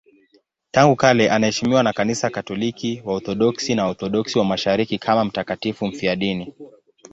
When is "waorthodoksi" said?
3.05-3.75, 3.85-4.39